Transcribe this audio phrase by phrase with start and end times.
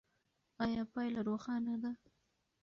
[0.65, 1.91] ایا پایله روښانه ده؟